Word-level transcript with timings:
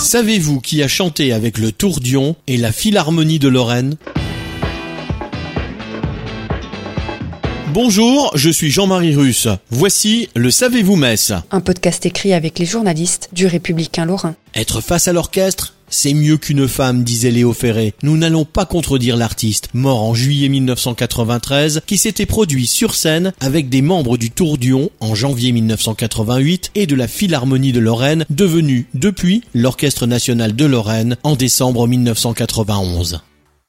Savez-vous 0.00 0.60
qui 0.60 0.82
a 0.82 0.88
chanté 0.88 1.30
avec 1.30 1.58
le 1.58 1.72
Tourdion 1.72 2.34
et 2.46 2.56
la 2.56 2.72
Philharmonie 2.72 3.38
de 3.38 3.48
Lorraine? 3.48 3.96
Bonjour, 7.74 8.32
je 8.34 8.48
suis 8.48 8.70
Jean-Marie 8.70 9.14
Russe. 9.14 9.46
Voici 9.70 10.30
le 10.34 10.50
Savez-vous 10.50 10.96
Metz 10.96 11.34
Un 11.50 11.60
podcast 11.60 12.06
écrit 12.06 12.32
avec 12.32 12.58
les 12.58 12.64
journalistes 12.64 13.28
du 13.34 13.46
Républicain 13.46 14.06
Lorrain. 14.06 14.34
Être 14.54 14.80
face 14.80 15.06
à 15.06 15.12
l'orchestre, 15.12 15.74
c'est 15.90 16.14
mieux 16.14 16.38
qu'une 16.38 16.66
femme, 16.66 17.04
disait 17.04 17.30
Léo 17.30 17.52
Ferré. 17.52 17.94
Nous 18.02 18.16
n'allons 18.16 18.44
pas 18.44 18.64
contredire 18.64 19.16
l'artiste, 19.16 19.68
mort 19.74 20.02
en 20.02 20.14
juillet 20.14 20.48
1993, 20.48 21.82
qui 21.86 21.98
s'était 21.98 22.26
produit 22.26 22.66
sur 22.66 22.94
scène 22.94 23.32
avec 23.40 23.68
des 23.68 23.82
membres 23.82 24.16
du 24.16 24.30
Tourdion 24.30 24.90
en 25.00 25.14
janvier 25.14 25.52
1988 25.52 26.70
et 26.74 26.86
de 26.86 26.94
la 26.94 27.08
Philharmonie 27.08 27.72
de 27.72 27.80
Lorraine, 27.80 28.24
devenue 28.30 28.86
depuis 28.94 29.42
l'Orchestre 29.54 30.06
national 30.06 30.56
de 30.56 30.64
Lorraine 30.64 31.16
en 31.22 31.36
décembre 31.36 31.86
1991. 31.86 33.20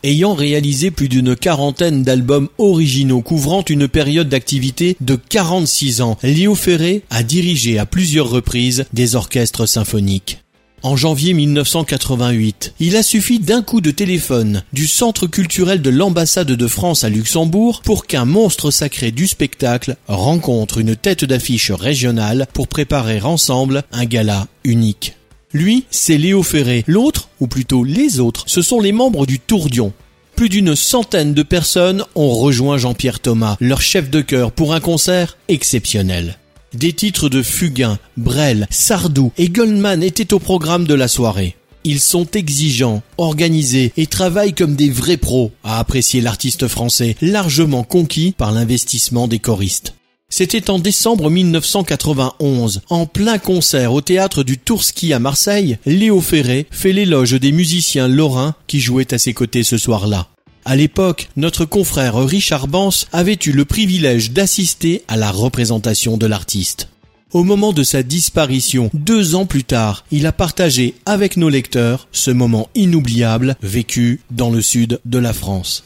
Ayant 0.04 0.34
réalisé 0.34 0.90
plus 0.90 1.10
d'une 1.10 1.36
quarantaine 1.36 2.02
d'albums 2.02 2.50
originaux 2.58 3.22
couvrant 3.22 3.64
une 3.70 3.88
période 3.88 4.30
d'activité 4.30 4.98
de 5.00 5.16
46 5.16 6.02
ans, 6.02 6.18
Léo 6.24 6.56
Ferré 6.56 7.04
a 7.12 7.22
dirigé 7.22 7.78
à 7.78 7.86
plusieurs 7.86 8.30
reprises 8.30 8.86
des 8.94 9.16
orchestres 9.16 9.68
symphoniques. 9.68 10.40
En 10.84 10.96
janvier 10.96 11.34
1988, 11.34 12.74
il 12.80 12.96
a 12.96 13.04
suffi 13.04 13.38
d'un 13.38 13.62
coup 13.62 13.82
de 13.82 13.92
téléphone 13.92 14.64
du 14.74 14.88
centre 14.88 15.28
culturel 15.28 15.84
de 15.84 15.92
l'ambassade 15.92 16.52
de 16.52 16.68
France 16.68 17.04
à 17.04 17.10
Luxembourg 17.10 17.82
pour 17.84 18.08
qu'un 18.08 18.26
monstre 18.26 18.72
sacré 18.72 19.12
du 19.12 19.28
spectacle 19.28 19.96
rencontre 20.08 20.80
une 20.80 20.96
tête 20.96 21.24
d'affiche 21.24 21.70
régionale 21.70 22.48
pour 22.54 22.68
préparer 22.68 23.22
ensemble 23.22 23.84
un 23.92 24.06
gala 24.06 24.48
unique. 24.64 25.16
Lui, 25.54 25.86
c'est 25.92 26.18
Léo 26.18 26.42
Ferré. 26.42 26.84
L'autre, 26.88 27.30
ou 27.40 27.46
plutôt 27.46 27.84
les 27.84 28.20
autres, 28.20 28.46
ce 28.48 28.64
sont 28.64 28.80
les 28.80 28.92
membres 28.92 29.28
du 29.28 29.40
Tourdion. 29.40 29.94
Plus 30.36 30.50
d'une 30.50 30.76
centaine 30.76 31.36
de 31.36 31.44
personnes 31.44 32.04
ont 32.16 32.34
rejoint 32.34 32.80
Jean-Pierre 32.80 33.20
Thomas, 33.20 33.56
leur 33.60 33.82
chef 33.82 34.10
de 34.10 34.22
chœur, 34.22 34.52
pour 34.52 34.74
un 34.74 34.80
concert 34.80 35.38
exceptionnel. 35.48 36.40
Des 36.74 36.94
titres 36.94 37.28
de 37.28 37.44
Fugain, 37.44 38.00
Brel, 38.16 38.66
Sardou 38.70 39.34
et 39.38 39.50
Goldman 39.50 40.02
étaient 40.02 40.34
au 40.34 40.40
programme 40.40 40.88
de 40.88 40.94
la 40.94 41.10
soirée. 41.10 41.58
Ils 41.84 42.00
sont 42.00 42.26
exigeants, 42.32 43.02
organisés 43.18 43.92
et 43.98 44.06
travaillent 44.06 44.54
comme 44.54 44.76
des 44.76 44.90
vrais 44.90 45.18
pros 45.18 45.52
à 45.66 45.80
apprécier 45.80 46.22
l'artiste 46.22 46.70
français, 46.70 47.18
largement 47.22 47.84
conquis 47.84 48.34
par 48.38 48.54
l'investissement 48.54 49.28
des 49.28 49.40
choristes. 49.40 49.96
C'était 50.30 50.70
en 50.70 50.80
décembre 50.80 51.30
1991, 51.30 52.84
en 52.90 53.06
plein 53.06 53.38
concert 53.38 53.92
au 53.92 54.00
théâtre 54.00 54.44
du 54.44 54.58
Tourski 54.58 55.12
à 55.12 55.20
Marseille, 55.20 55.78
Léo 55.86 56.22
Ferré 56.22 56.68
fait 56.72 56.94
l'éloge 56.94 57.34
des 57.34 57.52
musiciens 57.52 58.08
lorrains 58.08 58.56
qui 58.68 58.80
jouaient 58.80 59.14
à 59.14 59.18
ses 59.18 59.34
côtés 59.34 59.64
ce 59.64 59.78
soir-là. 59.78 60.31
À 60.64 60.76
l'époque, 60.76 61.30
notre 61.38 61.66
confrère 61.66 62.16
Richard 62.16 62.68
Bans 62.68 62.92
avait 63.12 63.40
eu 63.46 63.52
le 63.52 63.66
privilège 63.66 64.32
d'assister 64.32 65.04
à 65.08 65.18
la 65.18 65.32
représentation 65.32 66.18
de 66.18 66.28
l'artiste. 66.28 66.88
Au 67.34 67.44
moment 67.44 67.74
de 67.74 67.82
sa 67.82 68.04
disparition, 68.04 68.90
deux 68.94 69.36
ans 69.36 69.46
plus 69.46 69.64
tard, 69.64 70.06
il 70.12 70.28
a 70.28 70.32
partagé 70.32 70.96
avec 71.06 71.38
nos 71.38 71.50
lecteurs 71.50 72.08
ce 72.12 72.30
moment 72.30 72.70
inoubliable 72.76 73.56
vécu 73.62 74.20
dans 74.30 74.50
le 74.50 74.62
sud 74.62 75.00
de 75.06 75.18
la 75.18 75.34
France. 75.34 75.84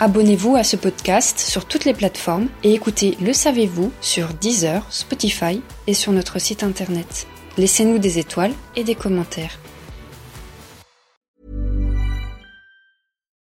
Abonnez-vous 0.00 0.54
à 0.54 0.64
ce 0.64 0.76
podcast 0.76 1.38
sur 1.38 1.64
toutes 1.64 1.84
les 1.84 1.94
plateformes 1.94 2.48
et 2.62 2.74
écoutez 2.74 3.16
Le 3.20 3.32
Savez-vous 3.32 3.90
sur 4.00 4.28
Deezer, 4.34 4.86
Spotify 4.90 5.60
et 5.86 5.94
sur 5.94 6.12
notre 6.12 6.38
site 6.38 6.62
internet. 6.62 7.26
Laissez-nous 7.56 7.98
des 7.98 8.18
étoiles 8.18 8.52
et 8.76 8.84
des 8.84 8.94
commentaires. 8.94 9.58